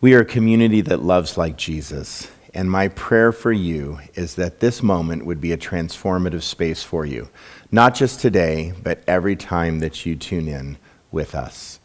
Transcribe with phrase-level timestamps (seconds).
[0.00, 4.60] We are a community that loves like Jesus, and my prayer for you is that
[4.60, 7.28] this moment would be a transformative space for you,
[7.72, 10.78] not just today, but every time that you tune in
[11.10, 11.80] with us.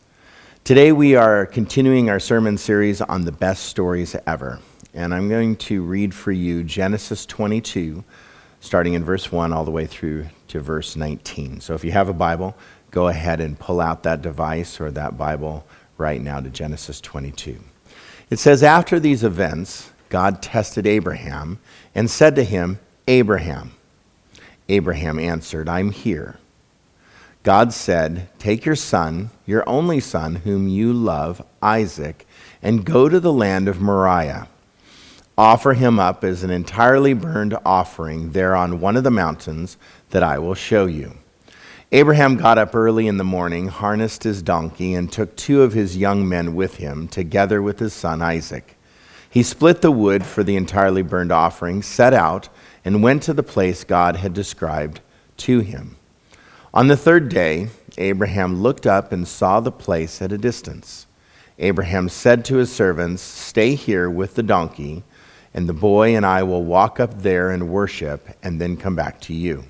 [0.63, 4.59] Today, we are continuing our sermon series on the best stories ever,
[4.93, 8.04] and I'm going to read for you Genesis 22,
[8.59, 11.61] starting in verse 1 all the way through to verse 19.
[11.61, 12.55] So if you have a Bible,
[12.91, 15.66] go ahead and pull out that device or that Bible
[15.98, 17.59] right now to Genesis 22.
[18.34, 21.59] It says, After these events, God tested Abraham
[21.94, 23.75] and said to him, Abraham.
[24.67, 26.39] Abraham answered, I'm here.
[27.44, 32.25] God said, Take your son, your only son, whom you love, Isaac,
[32.63, 34.47] and go to the land of Moriah.
[35.38, 39.77] Offer him up as an entirely burned offering there on one of the mountains
[40.09, 41.20] that I will show you.
[41.95, 45.95] Abraham got up early in the morning, harnessed his donkey, and took two of his
[45.95, 48.75] young men with him, together with his son Isaac.
[49.29, 52.50] He split the wood for the entirely burned offering, set out,
[52.83, 55.02] and went to the place God had described
[55.38, 55.97] to him.
[56.73, 57.67] On the third day,
[58.00, 61.05] Abraham looked up and saw the place at a distance.
[61.59, 65.03] Abraham said to his servants, Stay here with the donkey,
[65.53, 69.22] and the boy and I will walk up there and worship, and then come back
[69.22, 69.66] to you.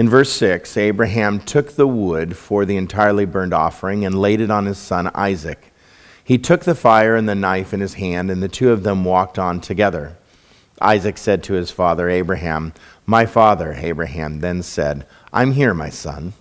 [0.00, 4.50] In verse 6, Abraham took the wood for the entirely burned offering and laid it
[4.50, 5.74] on his son Isaac.
[6.24, 9.04] He took the fire and the knife in his hand, and the two of them
[9.04, 10.16] walked on together.
[10.80, 12.72] Isaac said to his father Abraham,
[13.04, 13.74] My father.
[13.74, 16.32] Abraham then said, I'm here, my son.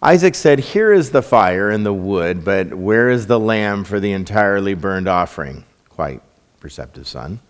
[0.00, 3.98] Isaac said, Here is the fire and the wood, but where is the lamb for
[3.98, 5.64] the entirely burned offering?
[5.88, 6.22] Quite
[6.60, 7.40] perceptive son.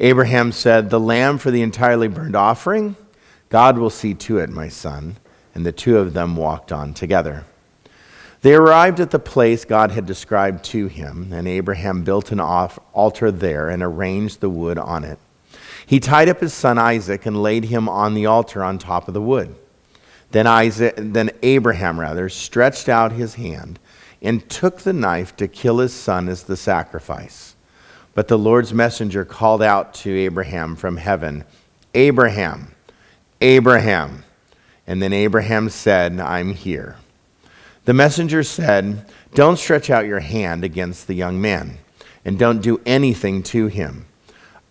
[0.00, 2.96] Abraham said, The lamb for the entirely burned offering?
[3.48, 5.16] God will see to it, my son.
[5.54, 7.44] And the two of them walked on together.
[8.42, 13.32] They arrived at the place God had described to him, and Abraham built an altar
[13.32, 15.18] there and arranged the wood on it.
[15.84, 19.14] He tied up his son Isaac and laid him on the altar on top of
[19.14, 19.56] the wood.
[20.30, 23.80] Then Isaac, then Abraham rather stretched out his hand
[24.20, 27.56] and took the knife to kill his son as the sacrifice.
[28.14, 31.44] But the Lord's messenger called out to Abraham from heaven,
[31.94, 32.74] Abraham,
[33.40, 34.24] Abraham.
[34.86, 36.96] And then Abraham said, I'm here.
[37.84, 41.78] The messenger said, Don't stretch out your hand against the young man,
[42.24, 44.06] and don't do anything to him.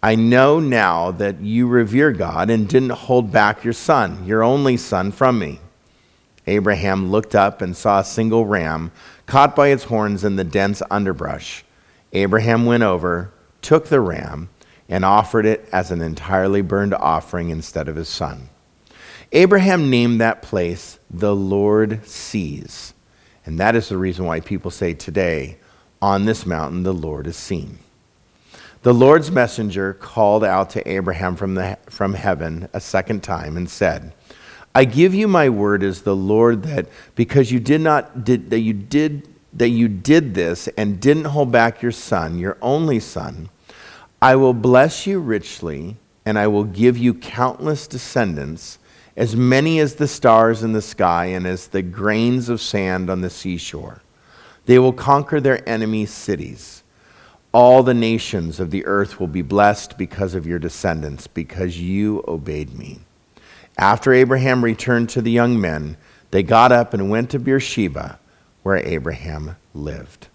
[0.01, 4.77] I know now that you revere God and didn't hold back your son, your only
[4.77, 5.59] son, from me.
[6.45, 8.91] Abraham looked up and saw a single ram
[9.25, 11.65] caught by its horns in the dense underbrush.
[12.13, 14.49] Abraham went over, took the ram,
[14.87, 18.49] and offered it as an entirely burned offering instead of his son.
[19.31, 22.93] Abraham named that place the Lord sees.
[23.45, 25.57] And that is the reason why people say today,
[26.01, 27.79] on this mountain, the Lord is seen.
[28.83, 33.69] The Lord's messenger called out to Abraham from, the, from heaven a second time and
[33.69, 34.13] said,
[34.75, 38.59] I give you my word as the Lord that because you did not did, that
[38.59, 43.49] you did that you did this and didn't hold back your son, your only son,
[44.21, 48.77] I will bless you richly and I will give you countless descendants
[49.17, 53.21] as many as the stars in the sky and as the grains of sand on
[53.21, 54.01] the seashore.
[54.67, 56.83] They will conquer their enemies' cities.
[57.51, 62.23] All the nations of the earth will be blessed because of your descendants, because you
[62.27, 62.99] obeyed me.
[63.77, 65.97] After Abraham returned to the young men,
[66.29, 68.19] they got up and went to Beersheba,
[68.61, 70.27] where Abraham lived.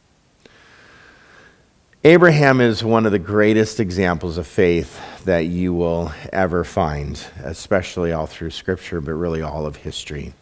[2.04, 8.10] Abraham is one of the greatest examples of faith that you will ever find, especially
[8.10, 10.34] all through Scripture, but really all of history.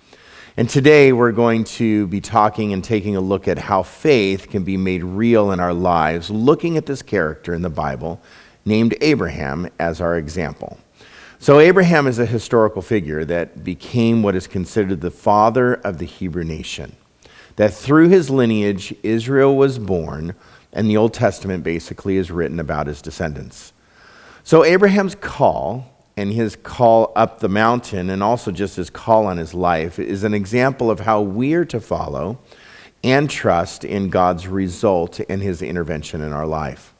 [0.56, 4.64] And today we're going to be talking and taking a look at how faith can
[4.64, 8.22] be made real in our lives, looking at this character in the Bible
[8.64, 10.78] named Abraham as our example.
[11.40, 16.06] So, Abraham is a historical figure that became what is considered the father of the
[16.06, 16.96] Hebrew nation.
[17.56, 20.34] That through his lineage, Israel was born
[20.72, 23.72] and the Old Testament basically is written about his descendants.
[24.44, 25.86] So Abraham's call
[26.16, 30.24] and his call up the mountain, and also just his call on his life, is
[30.24, 32.38] an example of how we are to follow
[33.02, 36.94] and trust in God's result and his intervention in our life.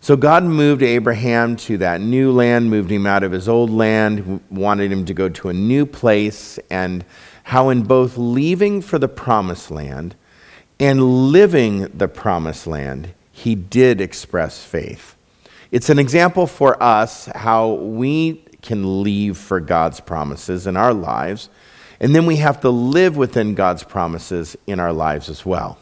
[0.00, 4.40] So God moved Abraham to that new land, moved him out of his old land,
[4.50, 7.04] wanted him to go to a new place, and
[7.44, 10.16] how in both leaving for the promised land
[10.82, 15.14] and living the promised land, he did express faith.
[15.70, 21.48] It's an example for us how we can leave for God's promises in our lives,
[22.00, 25.78] and then we have to live within God's promises in our lives as well.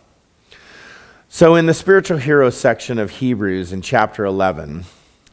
[1.31, 4.85] So, in the spiritual hero section of Hebrews in chapter 11,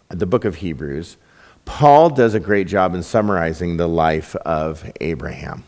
[0.08, 1.18] the book of Hebrews,
[1.66, 5.66] Paul does a great job in summarizing the life of Abraham.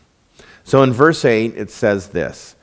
[0.64, 2.56] So, in verse 8, it says this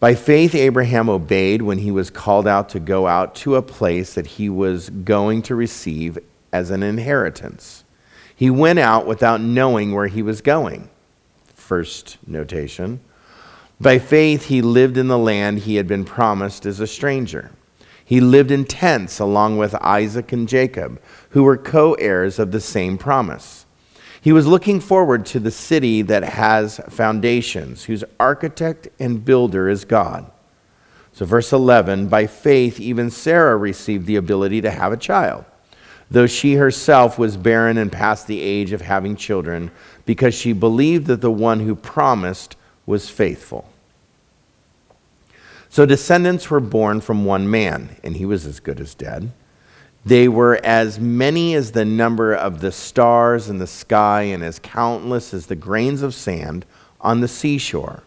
[0.00, 4.14] By faith, Abraham obeyed when he was called out to go out to a place
[4.14, 6.18] that he was going to receive
[6.52, 7.82] as an inheritance.
[8.34, 10.88] He went out without knowing where he was going.
[11.48, 13.00] First notation.
[13.80, 17.50] By faith, he lived in the land he had been promised as a stranger.
[18.04, 21.00] He lived in tents along with Isaac and Jacob,
[21.30, 23.66] who were co heirs of the same promise.
[24.20, 29.84] He was looking forward to the city that has foundations, whose architect and builder is
[29.84, 30.30] God.
[31.12, 35.44] So, verse 11 by faith, even Sarah received the ability to have a child,
[36.10, 39.70] though she herself was barren and past the age of having children,
[40.04, 42.56] because she believed that the one who promised
[42.86, 43.68] was faithful.
[45.68, 49.30] So descendants were born from one man, and he was as good as dead.
[50.08, 54.58] They were as many as the number of the stars in the sky, and as
[54.58, 56.64] countless as the grains of sand
[56.98, 58.04] on the seashore.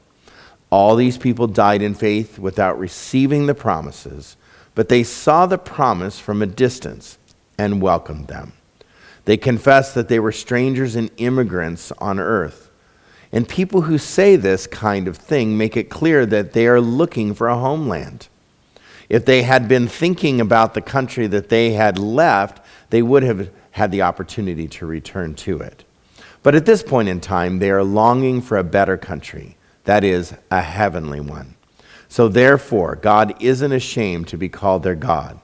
[0.72, 4.36] All these people died in faith without receiving the promises,
[4.74, 7.20] but they saw the promise from a distance
[7.60, 8.54] and welcomed them.
[9.26, 12.72] They confessed that they were strangers and immigrants on earth.
[13.32, 17.36] And people who say this kind of thing make it clear that they are looking
[17.36, 18.28] for a homeland.
[19.12, 23.50] If they had been thinking about the country that they had left, they would have
[23.72, 25.84] had the opportunity to return to it.
[26.44, 30.34] But at this point in time, they are longing for a better country, that is,
[30.50, 31.56] a heavenly one.
[32.08, 35.42] So therefore, God isn't ashamed to be called their God.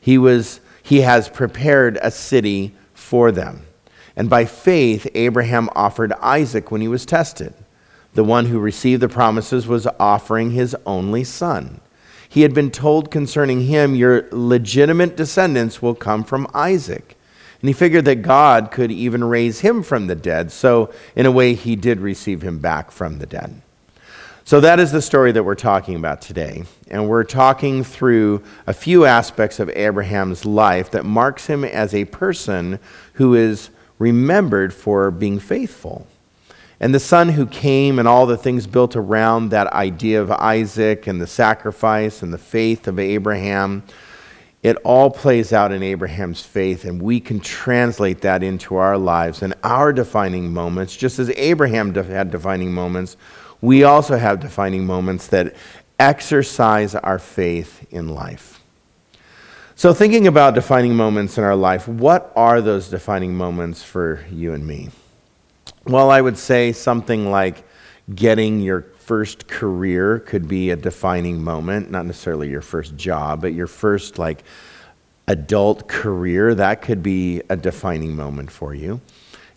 [0.00, 3.66] He, was, he has prepared a city for them.
[4.14, 7.52] And by faith, Abraham offered Isaac when he was tested.
[8.14, 11.80] The one who received the promises was offering his only son.
[12.28, 17.16] He had been told concerning him, Your legitimate descendants will come from Isaac.
[17.60, 20.52] And he figured that God could even raise him from the dead.
[20.52, 23.62] So, in a way, he did receive him back from the dead.
[24.44, 26.64] So, that is the story that we're talking about today.
[26.88, 32.04] And we're talking through a few aspects of Abraham's life that marks him as a
[32.04, 32.78] person
[33.14, 36.06] who is remembered for being faithful.
[36.80, 41.06] And the son who came and all the things built around that idea of Isaac
[41.06, 43.82] and the sacrifice and the faith of Abraham,
[44.62, 49.42] it all plays out in Abraham's faith, and we can translate that into our lives
[49.42, 50.96] and our defining moments.
[50.96, 53.16] Just as Abraham had defining moments,
[53.60, 55.54] we also have defining moments that
[55.98, 58.60] exercise our faith in life.
[59.74, 64.52] So, thinking about defining moments in our life, what are those defining moments for you
[64.52, 64.90] and me?
[65.88, 67.64] Well, I would say something like
[68.14, 73.54] getting your first career could be a defining moment, not necessarily your first job, but
[73.54, 74.44] your first like
[75.28, 79.00] adult career, that could be a defining moment for you.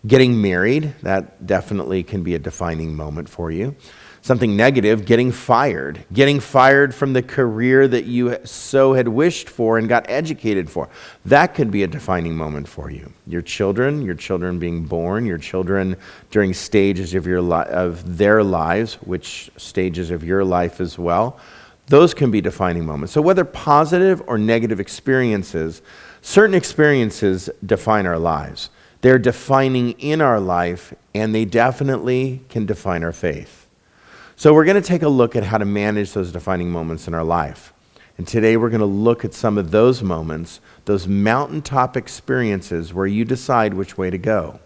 [0.06, 3.76] Getting married, that definitely can be a defining moment for you
[4.22, 9.78] something negative, getting fired, getting fired from the career that you so had wished for
[9.78, 10.88] and got educated for.
[11.24, 13.12] That could be a defining moment for you.
[13.26, 15.96] Your children, your children being born, your children
[16.30, 21.38] during stages of, your li- of their lives, which stages of your life as well.
[21.88, 23.12] Those can be defining moments.
[23.12, 25.82] So, whether positive or negative experiences,
[26.22, 28.70] certain experiences define our lives.
[29.00, 33.61] They're defining in our life, and they definitely can define our faith.
[34.42, 37.14] So, we're going to take a look at how to manage those defining moments in
[37.14, 37.72] our life.
[38.18, 43.06] And today we're going to look at some of those moments, those mountaintop experiences where
[43.06, 44.58] you decide which way to go.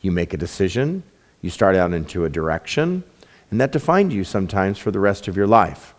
[0.00, 1.02] You make a decision,
[1.42, 3.04] you start out into a direction,
[3.50, 5.94] and that defined you sometimes for the rest of your life.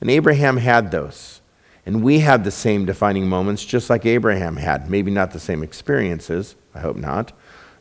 [0.00, 1.42] And Abraham had those.
[1.86, 4.90] And we have the same defining moments just like Abraham had.
[4.90, 7.30] Maybe not the same experiences, I hope not,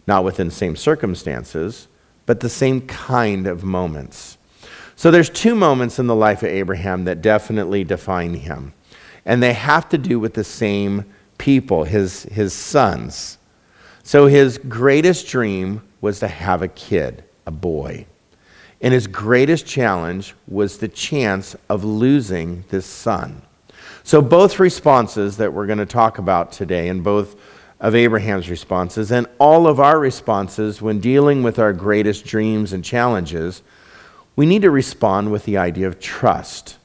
[0.05, 1.87] not within the same circumstances,
[2.27, 4.37] but the same kind of moments.
[4.95, 8.73] So there's two moments in the life of Abraham that definitely define him.
[9.25, 11.05] And they have to do with the same
[11.37, 13.37] people, his, his sons.
[14.03, 18.05] So his greatest dream was to have a kid, a boy.
[18.81, 23.41] And his greatest challenge was the chance of losing this son.
[24.03, 27.37] So, both responses that we're going to talk about today, and both
[27.79, 32.83] of Abraham's responses, and all of our responses when dealing with our greatest dreams and
[32.83, 33.63] challenges,
[34.35, 36.77] we need to respond with the idea of trust.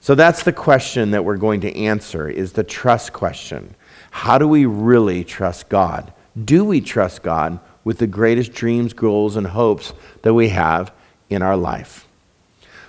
[0.00, 3.74] So that's the question that we're going to answer is the trust question.
[4.10, 6.12] How do we really trust God?
[6.44, 10.92] Do we trust God with the greatest dreams, goals, and hopes that we have
[11.30, 12.06] in our life?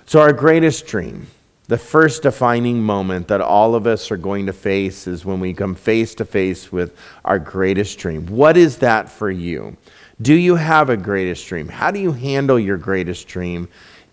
[0.06, 1.26] So, our greatest dream.
[1.68, 5.52] The first defining moment that all of us are going to face is when we
[5.52, 6.96] come face to face with
[7.26, 8.26] our greatest dream.
[8.26, 9.76] What is that for you?
[10.22, 11.68] Do you have a greatest dream?
[11.68, 13.68] How do you handle your greatest dream?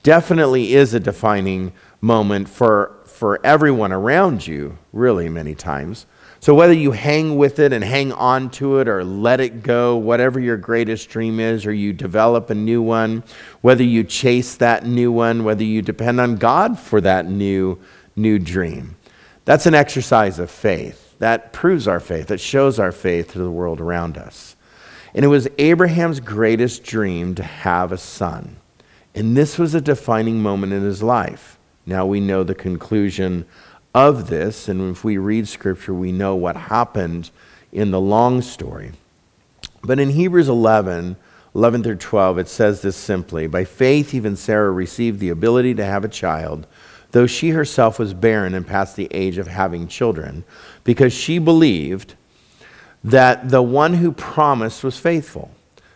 [0.06, 6.06] Definitely is a defining moment for, for everyone around you, really, many times.
[6.40, 9.98] So, whether you hang with it and hang on to it or let it go,
[9.98, 13.24] whatever your greatest dream is, or you develop a new one,
[13.62, 17.80] whether you chase that new one, whether you depend on God for that new,
[18.16, 18.98] new dream,
[19.44, 21.16] that's an exercise of faith.
[21.18, 24.56] That proves our faith, that shows our faith to the world around us.
[25.16, 28.58] And it was Abraham's greatest dream to have a son.
[29.16, 31.58] And this was a defining moment in his life.
[31.86, 33.46] Now we know the conclusion
[33.94, 37.32] of this, and if we read Scripture, we know what happened
[37.72, 38.92] in the long story.
[39.82, 41.16] But in Hebrews 11,
[41.56, 45.86] 11 through 12, it says this simply By faith, even Sarah received the ability to
[45.86, 46.68] have a child,
[47.12, 50.44] though she herself was barren and past the age of having children,
[50.84, 52.16] because she believed
[53.02, 55.55] that the one who promised was faithful.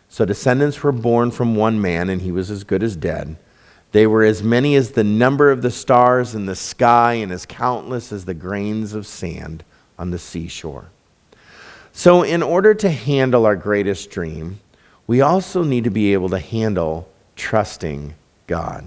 [0.09, 3.37] So descendants were born from one man, and he was as good as dead.
[3.91, 7.45] They were as many as the number of the stars in the sky and as
[7.45, 9.63] countless as the grains of sand
[9.97, 10.89] on the seashore.
[11.91, 14.59] So, in order to handle our greatest dream,
[15.07, 18.13] we also need to be able to handle trusting
[18.47, 18.85] God.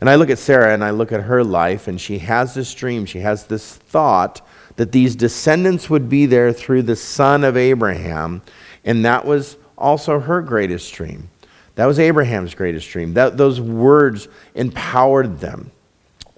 [0.00, 2.74] And I look at Sarah and I look at her life, and she has this
[2.74, 7.56] dream, she has this thought that these descendants would be there through the son of
[7.56, 8.42] Abraham,
[8.84, 11.28] and that was also her greatest dream.
[11.74, 13.14] That was Abraham's greatest dream.
[13.14, 15.70] That, those words empowered them.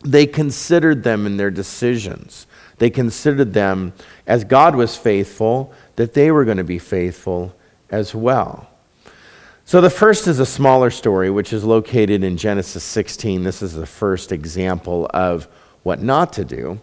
[0.04, 2.46] They considered them in their decisions.
[2.78, 3.92] They considered them,
[4.26, 7.54] as God was faithful, that they were going to be faithful
[7.90, 8.68] as well.
[9.64, 13.44] So the first is a smaller story, which is located in Genesis 16.
[13.44, 15.48] This is the first example of
[15.84, 16.80] what not to do.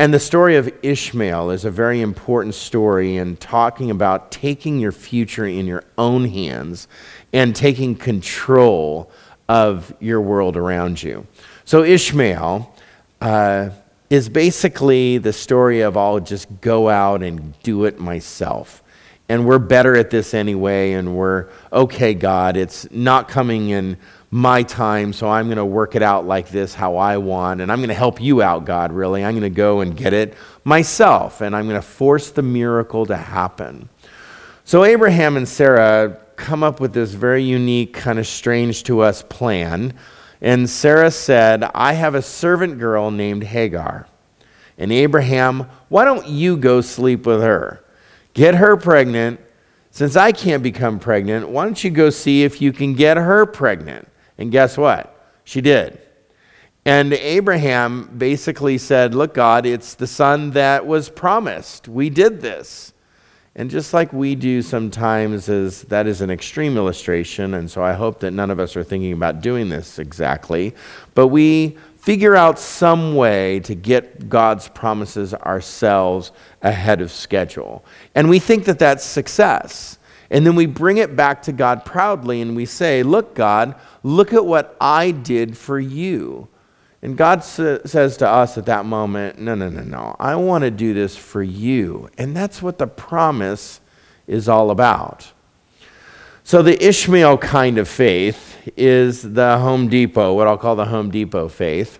[0.00, 4.92] And the story of Ishmael is a very important story in talking about taking your
[4.92, 6.86] future in your own hands
[7.32, 9.10] and taking control
[9.48, 11.26] of your world around you.
[11.64, 12.72] So, Ishmael
[13.20, 13.70] uh,
[14.08, 18.84] is basically the story of I'll just go out and do it myself.
[19.28, 22.56] And we're better at this anyway, and we're okay, God.
[22.56, 23.98] It's not coming in
[24.30, 27.72] my time, so I'm going to work it out like this, how I want, and
[27.72, 29.24] I'm going to help you out, God, really.
[29.24, 33.06] I'm going to go and get it myself, and I'm going to force the miracle
[33.06, 33.88] to happen.
[34.64, 39.22] So, Abraham and Sarah come up with this very unique, kind of strange to us
[39.22, 39.94] plan.
[40.40, 44.06] And Sarah said, I have a servant girl named Hagar.
[44.76, 47.84] And Abraham, why don't you go sleep with her?
[48.34, 49.40] Get her pregnant.
[49.90, 53.46] Since I can't become pregnant, why don't you go see if you can get her
[53.46, 54.06] pregnant?
[54.38, 55.14] And guess what?
[55.44, 56.00] She did.
[56.84, 61.88] And Abraham basically said, Look, God, it's the son that was promised.
[61.88, 62.92] We did this.
[63.54, 67.92] And just like we do sometimes, is that is an extreme illustration, and so I
[67.92, 70.74] hope that none of us are thinking about doing this exactly.
[71.14, 76.30] But we figure out some way to get God's promises ourselves
[76.62, 77.84] ahead of schedule.
[78.14, 79.97] And we think that that's success.
[80.30, 84.32] And then we bring it back to God proudly and we say, Look, God, look
[84.32, 86.48] at what I did for you.
[87.00, 90.16] And God sa- says to us at that moment, No, no, no, no.
[90.18, 92.10] I want to do this for you.
[92.18, 93.80] And that's what the promise
[94.26, 95.32] is all about.
[96.44, 101.10] So, the Ishmael kind of faith is the Home Depot, what I'll call the Home
[101.10, 101.98] Depot faith.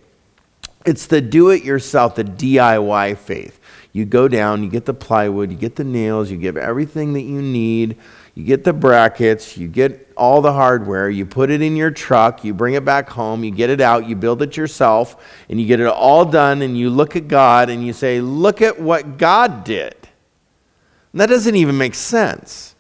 [0.86, 3.57] It's the do it yourself, the DIY faith.
[3.92, 7.22] You go down, you get the plywood, you get the nails, you give everything that
[7.22, 7.96] you need
[8.38, 12.44] you get the brackets, you get all the hardware, you put it in your truck,
[12.44, 15.16] you bring it back home, you get it out, you build it yourself,
[15.48, 18.62] and you get it all done, and you look at God and you say, Look
[18.62, 19.96] at what God did.
[21.12, 22.76] And that doesn't even make sense.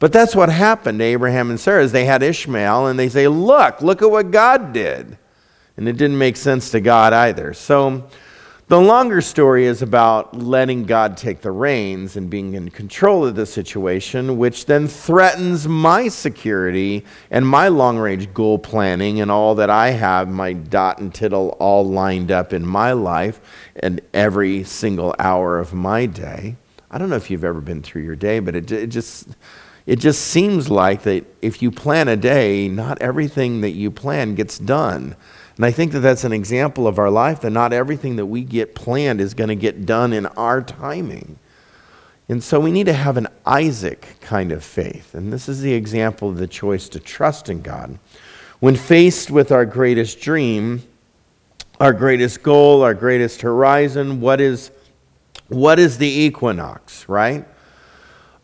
[0.00, 3.28] But that's what happened to Abraham and Sarah is they had Ishmael and they say,
[3.28, 5.16] Look, look at what God did.
[5.76, 7.54] And it didn't make sense to God either.
[7.54, 8.08] So
[8.68, 13.34] the longer story is about letting God take the reins and being in control of
[13.34, 19.54] the situation, which then threatens my security and my long range goal planning and all
[19.54, 23.40] that I have, my dot and tittle all lined up in my life
[23.76, 26.56] and every single hour of my day.
[26.90, 29.28] I don't know if you've ever been through your day, but it, it just.
[29.86, 34.34] It just seems like that if you plan a day, not everything that you plan
[34.34, 35.16] gets done.
[35.58, 38.42] And I think that that's an example of our life that not everything that we
[38.42, 41.38] get planned is going to get done in our timing.
[42.28, 45.14] And so we need to have an Isaac kind of faith.
[45.14, 47.98] And this is the example of the choice to trust in God.
[48.60, 50.84] When faced with our greatest dream,
[51.80, 54.20] our greatest goal, our greatest horizon.
[54.20, 54.70] What is,
[55.48, 57.44] what is the equinox, right?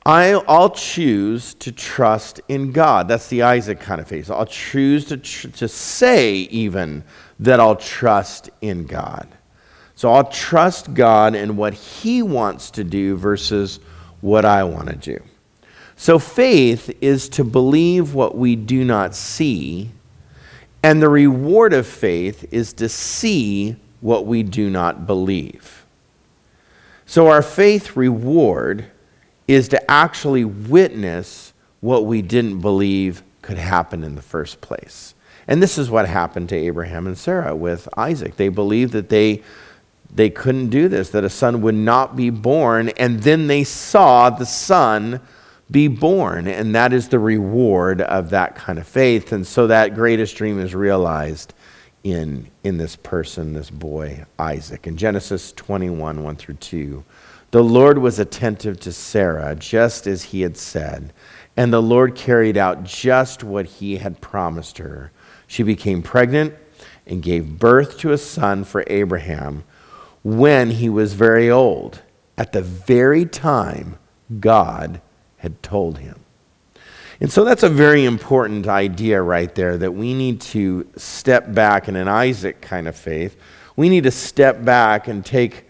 [0.06, 3.08] I'll choose to trust in God.
[3.08, 4.30] That's the Isaac kind of faith.
[4.30, 7.04] I'll choose to, tr- to say, even,
[7.40, 9.26] that I'll trust in God.
[9.94, 13.80] So I'll trust God in what He wants to do versus
[14.20, 15.22] what I want to do.
[15.96, 19.90] So faith is to believe what we do not see,
[20.82, 25.86] and the reward of faith is to see what we do not believe.
[27.06, 28.90] So our faith reward
[29.46, 35.14] is to actually witness what we didn't believe could happen in the first place.
[35.46, 38.36] And this is what happened to Abraham and Sarah with Isaac.
[38.36, 39.42] They believed that they,
[40.14, 44.30] they couldn't do this, that a son would not be born, and then they saw
[44.30, 45.20] the son
[45.70, 46.48] be born.
[46.48, 49.32] And that is the reward of that kind of faith.
[49.32, 51.52] And so that greatest dream is realized
[52.02, 54.86] in, in this person, this boy, Isaac.
[54.86, 57.04] In Genesis 21 1 through 2.
[57.54, 61.12] The Lord was attentive to Sarah, just as he had said,
[61.56, 65.12] and the Lord carried out just what he had promised her.
[65.46, 66.54] She became pregnant
[67.06, 69.62] and gave birth to a son for Abraham
[70.24, 72.02] when he was very old,
[72.36, 74.00] at the very time
[74.40, 75.00] God
[75.36, 76.24] had told him.
[77.20, 81.86] And so that's a very important idea right there that we need to step back
[81.86, 83.36] in an Isaac kind of faith.
[83.76, 85.63] We need to step back and take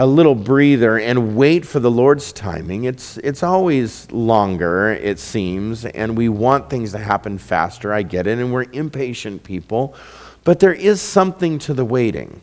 [0.00, 2.84] a little breather and wait for the Lord's timing.
[2.84, 7.92] It's, it's always longer, it seems, and we want things to happen faster.
[7.92, 9.94] I get it, and we're impatient people.
[10.42, 12.40] But there is something to the waiting.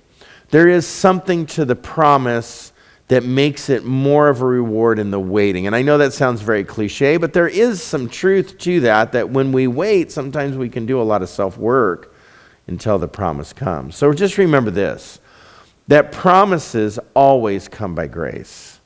[0.52, 2.74] There is something to the promise
[3.08, 5.66] that makes it more of a reward in the waiting.
[5.66, 9.32] And I know that sounds very cliche, but there is some truth to that, that
[9.32, 12.14] when we wait, sometimes we can do a lot of self work
[12.68, 13.96] until the promise comes.
[13.96, 15.20] So just remember this
[15.88, 18.79] that promises always come by grace.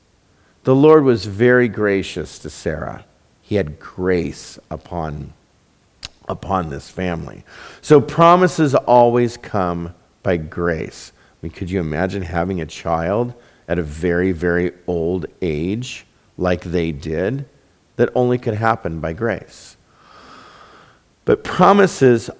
[0.64, 3.04] The Lord was very gracious to Sarah.
[3.40, 5.32] He had grace upon,
[6.28, 7.44] upon this family.
[7.80, 11.12] So promises always come by grace.
[11.16, 13.34] I mean, could you imagine having a child
[13.66, 16.06] at a very, very old age
[16.38, 17.46] like they did?
[17.96, 19.76] That only could happen by grace.
[21.24, 22.30] But promises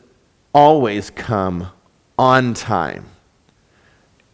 [0.54, 1.70] always come
[2.16, 3.06] on time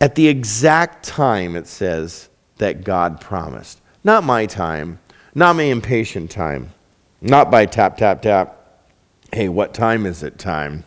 [0.01, 3.81] at the exact time, it says, that God promised.
[4.05, 4.99] Not my time,
[5.35, 6.73] not my impatient time,
[7.21, 8.57] not by tap, tap, tap.
[9.33, 10.85] Hey, what time is it time?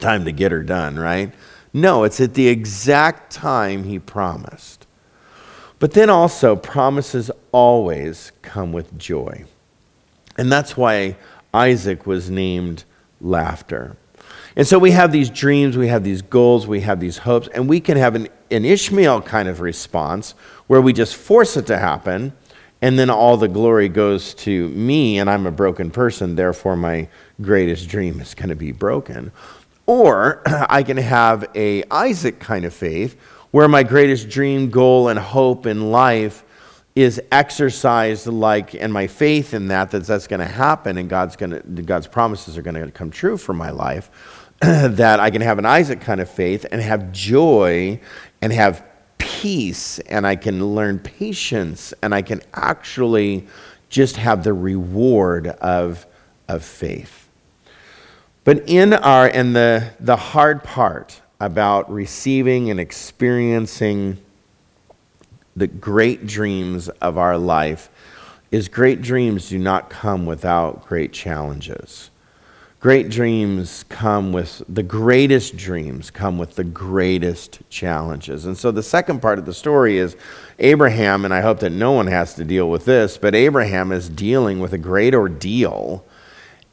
[0.00, 1.32] Time to get her done, right?
[1.72, 4.86] No, it's at the exact time he promised.
[5.78, 9.44] But then also, promises always come with joy.
[10.36, 11.16] And that's why
[11.52, 12.84] Isaac was named
[13.20, 13.96] laughter.
[14.54, 17.68] And so we have these dreams, we have these goals, we have these hopes, and
[17.68, 20.34] we can have an, an Ishmael kind of response
[20.66, 22.32] where we just force it to happen,
[22.82, 27.08] and then all the glory goes to me, and I'm a broken person, therefore my
[27.40, 29.32] greatest dream is going to be broken.
[29.86, 33.18] Or I can have a Isaac kind of faith
[33.52, 36.44] where my greatest dream, goal, and hope in life
[36.94, 41.36] is exercised like and my faith in that that that's going to happen and god's
[41.36, 44.10] going to god's promises are going to come true for my life
[44.62, 47.98] that I can have an Isaac kind of faith and have joy
[48.40, 48.84] and have
[49.18, 53.48] peace and I can learn patience and I can actually
[53.88, 56.06] just have the reward of,
[56.46, 57.28] of faith.
[58.44, 64.18] But in our, and the, the hard part about receiving and experiencing
[65.56, 67.90] the great dreams of our life
[68.52, 72.10] is great dreams do not come without great challenges.
[72.82, 78.44] Great dreams come with the greatest dreams, come with the greatest challenges.
[78.44, 80.16] And so the second part of the story is
[80.58, 84.08] Abraham, and I hope that no one has to deal with this, but Abraham is
[84.08, 86.04] dealing with a great ordeal.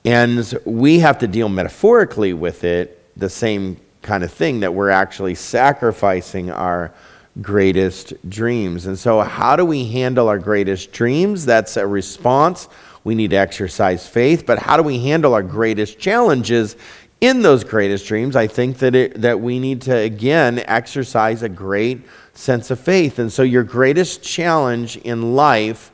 [0.04, 4.90] And we have to deal metaphorically with it, the same kind of thing, that we're
[4.90, 6.92] actually sacrificing our
[7.40, 8.88] greatest dreams.
[8.88, 11.46] And so, how do we handle our greatest dreams?
[11.46, 12.68] That's a response
[13.04, 14.46] we need to exercise faith.
[14.46, 16.76] But how do we handle our greatest challenges
[17.22, 18.36] in those greatest dreams?
[18.36, 22.02] I think that, it, that we need to, again, exercise a great
[22.34, 23.20] sense of faith.
[23.20, 25.92] And so, your greatest challenge in life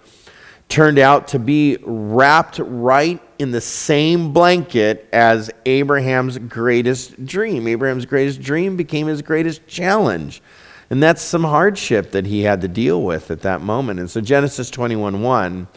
[0.67, 7.67] turned out to be wrapped right in the same blanket as Abraham's greatest dream.
[7.67, 10.41] Abraham's greatest dream became his greatest challenge.
[10.89, 13.99] And that's some hardship that he had to deal with at that moment.
[13.99, 15.67] And so Genesis 21 1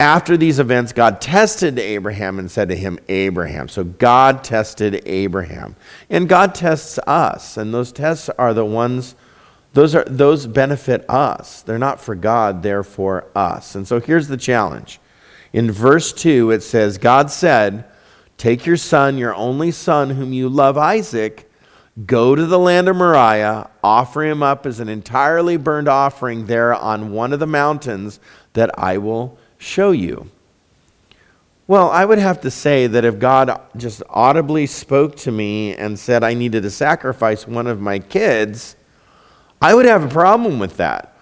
[0.00, 3.68] After these events, God tested Abraham and said to him, Abraham.
[3.68, 5.74] So God tested Abraham.
[6.08, 7.56] And God tests us.
[7.56, 9.16] And those tests are the ones,
[9.72, 11.62] those, are, those benefit us.
[11.62, 13.74] They're not for God, they're for us.
[13.74, 15.00] And so here's the challenge.
[15.52, 17.84] In verse 2, it says, God said,
[18.36, 21.50] Take your son, your only son, whom you love, Isaac,
[22.06, 26.72] go to the land of Moriah, offer him up as an entirely burned offering there
[26.72, 28.20] on one of the mountains
[28.52, 30.30] that I will show you.
[31.66, 35.98] Well, I would have to say that if God just audibly spoke to me and
[35.98, 38.74] said I needed to sacrifice one of my kids,
[39.60, 41.14] I would have a problem with that.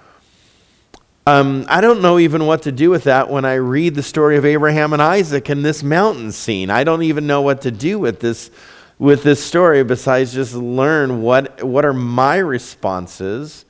[1.27, 4.37] Um, I don't know even what to do with that when I read the story
[4.37, 6.71] of Abraham and Isaac in this mountain scene.
[6.71, 8.53] I don't even know what to do with this,
[9.01, 13.65] with this story besides just learn what, what are my responses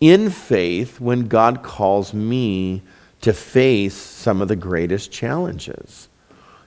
[0.00, 2.82] in faith when God calls me
[3.26, 6.08] to face some of the greatest challenges.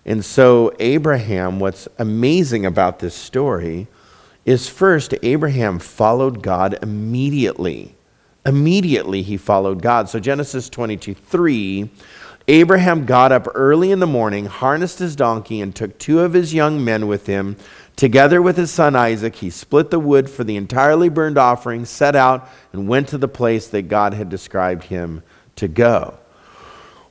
[0.06, 3.88] And so, Abraham, what's amazing about this story
[4.44, 7.96] is first, Abraham followed God immediately.
[8.46, 10.10] Immediately, he followed God.
[10.10, 11.90] So, Genesis 22 3,
[12.50, 16.54] Abraham got up early in the morning, harnessed his donkey, and took two of his
[16.54, 17.56] young men with him.
[17.96, 22.18] Together with his son Isaac, he split the wood for the entirely burned offering, set
[22.18, 25.24] out, and went to the place that God had described him
[25.56, 26.19] to go.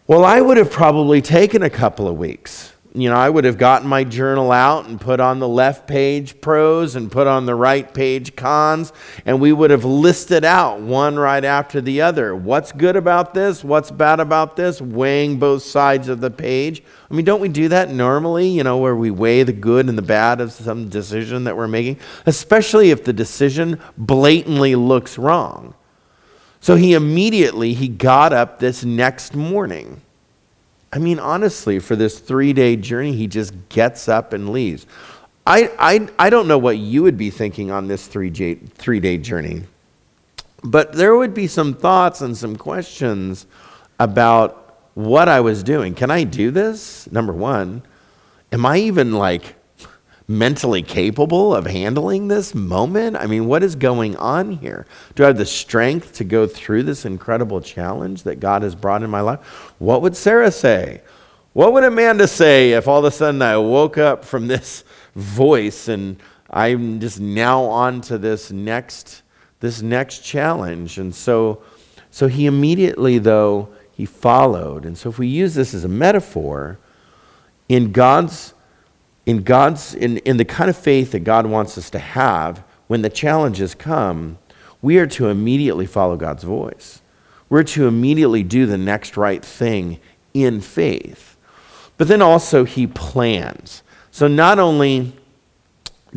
[0.08, 2.72] Well, I would have probably taken a couple of weeks.
[2.94, 6.40] You know, I would have gotten my journal out and put on the left page
[6.40, 8.94] pros and put on the right page cons,
[9.26, 12.34] and we would have listed out one right after the other.
[12.34, 13.62] What's good about this?
[13.62, 14.80] What's bad about this?
[14.80, 16.82] Weighing both sides of the page.
[17.10, 19.98] I mean, don't we do that normally, you know, where we weigh the good and
[19.98, 25.74] the bad of some decision that we're making, especially if the decision blatantly looks wrong?
[26.60, 30.00] So he immediately he got up this next morning.
[30.92, 34.86] I mean, honestly, for this three day journey, he just gets up and leaves.
[35.46, 39.00] I, I, I don't know what you would be thinking on this three day, three
[39.00, 39.64] day journey,
[40.62, 43.46] but there would be some thoughts and some questions
[43.98, 45.94] about what I was doing.
[45.94, 47.10] Can I do this?
[47.12, 47.82] Number one.
[48.50, 49.54] Am I even like
[50.28, 53.16] mentally capable of handling this moment?
[53.16, 54.86] I mean, what is going on here?
[55.14, 59.02] Do I have the strength to go through this incredible challenge that God has brought
[59.02, 59.40] in my life?
[59.78, 61.00] What would Sarah say?
[61.54, 64.84] What would Amanda say if all of a sudden I woke up from this
[65.16, 69.22] voice and I'm just now on to this next
[69.60, 70.98] this next challenge?
[70.98, 71.62] And so
[72.10, 74.84] so he immediately though he followed.
[74.84, 76.78] And so if we use this as a metaphor
[77.68, 78.54] in God's
[79.28, 83.02] in God's in, in the kind of faith that God wants us to have, when
[83.02, 84.38] the challenges come,
[84.80, 87.02] we are to immediately follow God's voice.
[87.50, 90.00] We're to immediately do the next right thing
[90.32, 91.36] in faith.
[91.98, 93.82] But then also he plans.
[94.10, 95.12] So not only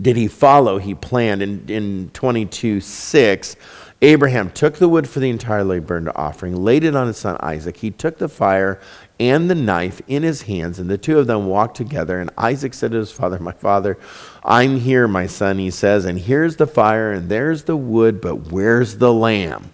[0.01, 1.41] did he follow, he planned.
[1.41, 3.55] In, in 22 6,
[4.03, 7.77] Abraham took the wood for the entirely burned offering, laid it on his son Isaac.
[7.77, 8.79] He took the fire
[9.19, 12.19] and the knife in his hands, and the two of them walked together.
[12.19, 13.99] And Isaac said to his father, My father,
[14.43, 18.51] I'm here, my son, he says, and here's the fire, and there's the wood, but
[18.51, 19.71] where's the lamb?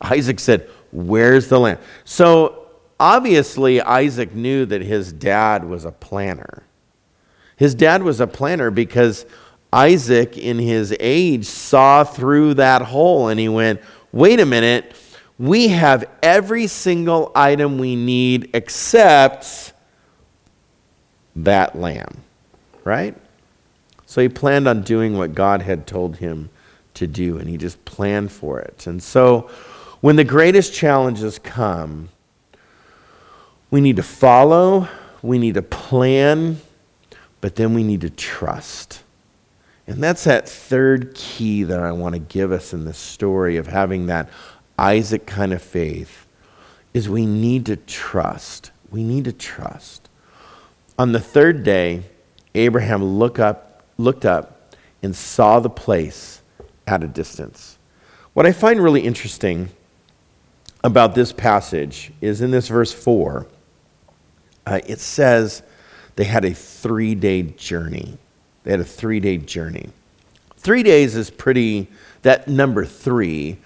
[0.00, 1.78] Isaac said, Where's the lamb?
[2.04, 2.68] So
[3.00, 6.62] obviously, Isaac knew that his dad was a planner.
[7.56, 9.26] His dad was a planner because
[9.72, 13.80] Isaac, in his age, saw through that hole and he went,
[14.12, 14.94] Wait a minute
[15.38, 19.72] we have every single item we need except
[21.34, 22.22] that lamb,
[22.84, 23.14] right?
[24.06, 26.48] So he planned on doing what God had told him
[26.94, 28.86] to do, and he just planned for it.
[28.86, 29.50] And so
[30.00, 32.08] when the greatest challenges come,
[33.70, 34.88] we need to follow,
[35.20, 36.60] we need to plan,
[37.42, 39.02] but then we need to trust.
[39.86, 43.68] And that's that third key that I want to give us in this story of
[43.68, 44.28] having that
[44.78, 46.26] Isaac kind of faith
[46.92, 48.72] is we need to trust.
[48.90, 50.08] We need to trust.
[50.98, 52.02] On the third day,
[52.54, 56.42] Abraham look up, looked up and saw the place
[56.86, 57.78] at a distance.
[58.32, 59.68] What I find really interesting
[60.82, 63.46] about this passage is in this verse 4,
[64.66, 65.62] uh, it says
[66.16, 68.18] they had a three day journey.
[68.66, 69.88] They had a three day journey.
[70.58, 71.88] Three days is pretty,
[72.22, 73.58] that number three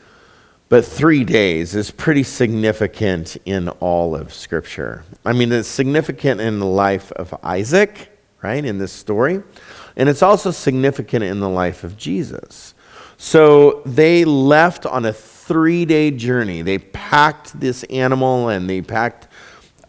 [0.71, 5.03] but three days is pretty significant in all of Scripture.
[5.25, 9.43] I mean, it's significant in the life of Isaac, right, in this story,
[9.97, 12.75] and it's also significant in the life of Jesus.
[13.17, 16.63] So they left on a three day journey.
[16.63, 19.27] They packed this animal and they packed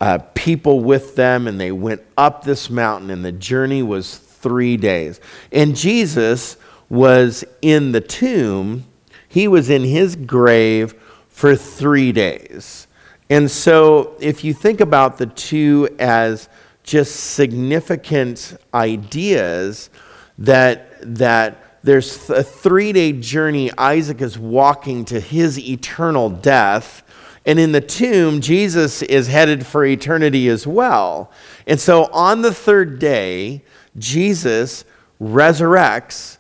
[0.02, 4.78] uh, people with them, and they went up this mountain, and the journey was three
[4.78, 5.20] days.
[5.52, 6.58] And Jesus
[6.90, 8.86] was in the tomb,
[9.28, 10.94] he was in his grave
[11.30, 12.88] for three days.
[13.30, 16.50] And so, if you think about the two as
[16.84, 19.90] just significant ideas,
[20.38, 27.04] that, that there's a three day journey, Isaac is walking to his eternal death.
[27.46, 31.32] And in the tomb, Jesus is headed for eternity as well.
[31.66, 33.64] And so on the third day,
[33.98, 34.86] Jesus
[35.22, 36.38] resurrects.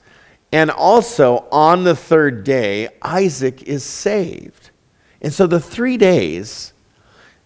[0.51, 4.71] And also on the third day, Isaac is saved.
[5.21, 6.73] And so the three days,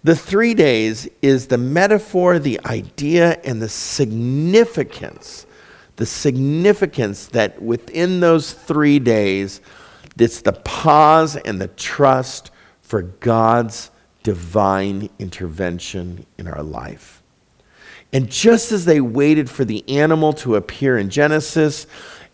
[0.03, 5.45] the three days is the metaphor, the idea, and the significance.
[5.97, 9.61] The significance that within those three days,
[10.17, 13.91] it's the pause and the trust for God's
[14.23, 17.21] divine intervention in our life.
[18.15, 21.85] And just as they waited for the animal to appear in Genesis,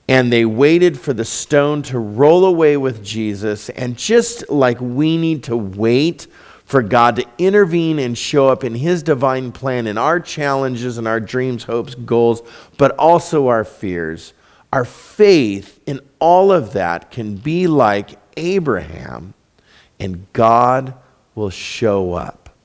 [0.08, 5.17] and they waited for the stone to roll away with Jesus, and just like we
[5.17, 6.28] need to wait
[6.65, 11.08] for God to intervene and show up in His divine plan in our challenges and
[11.08, 12.44] our dreams, hopes, goals,
[12.78, 14.34] but also our fears,
[14.72, 19.34] our faith in all of that can be like Abraham,
[20.00, 20.94] and God
[21.34, 22.56] will show up.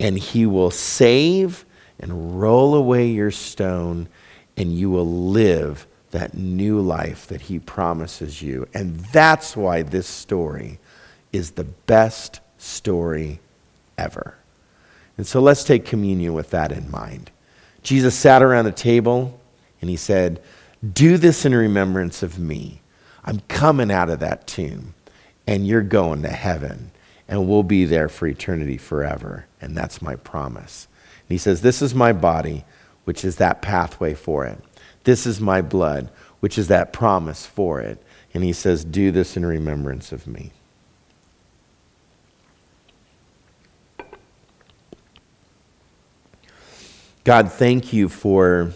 [0.00, 1.65] And He will save
[1.98, 4.08] and roll away your stone,
[4.56, 8.68] and you will live that new life that He promises you.
[8.74, 10.78] And that's why this story
[11.32, 13.40] is the best story
[13.98, 14.34] ever.
[15.16, 17.30] And so let's take communion with that in mind.
[17.82, 19.38] Jesus sat around a table
[19.80, 20.42] and he said,
[20.92, 22.80] Do this in remembrance of me.
[23.24, 24.94] I'm coming out of that tomb,
[25.46, 26.90] and you're going to heaven,
[27.28, 29.46] and we'll be there for eternity forever.
[29.60, 30.86] And that's my promise.
[31.28, 32.64] And he says, This is my body,
[33.04, 34.58] which is that pathway for it.
[35.04, 36.10] This is my blood,
[36.40, 38.02] which is that promise for it.
[38.32, 40.52] And he says, Do this in remembrance of me.
[47.24, 48.72] God, thank you for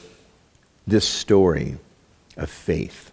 [0.84, 1.78] this story
[2.36, 3.12] of faith.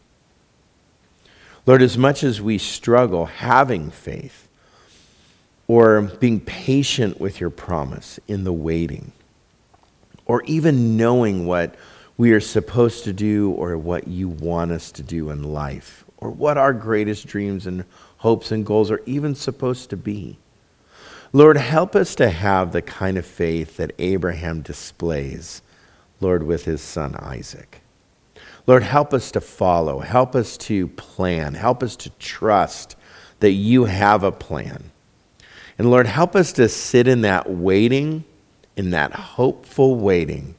[1.68, 4.48] Lord, as much as we struggle having faith
[5.68, 9.12] or being patient with your promise in the waiting,
[10.28, 11.76] or even knowing what
[12.18, 16.30] we are supposed to do or what you want us to do in life, or
[16.30, 17.86] what our greatest dreams and
[18.18, 20.38] hopes and goals are even supposed to be.
[21.32, 25.62] Lord, help us to have the kind of faith that Abraham displays,
[26.20, 27.82] Lord, with his son Isaac.
[28.66, 32.96] Lord, help us to follow, help us to plan, help us to trust
[33.40, 34.92] that you have a plan.
[35.78, 38.24] And Lord, help us to sit in that waiting
[38.78, 40.56] in that hopeful waiting,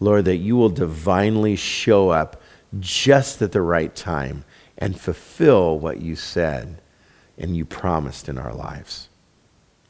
[0.00, 2.42] Lord, that you will divinely show up
[2.80, 4.44] just at the right time
[4.76, 6.82] and fulfill what you said
[7.38, 9.08] and you promised in our lives.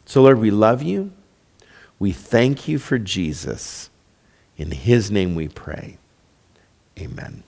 [0.04, 1.12] So, Lord, we love you.
[1.98, 3.88] We thank you for Jesus.
[4.58, 5.98] In his name we pray.
[6.98, 7.42] Amen.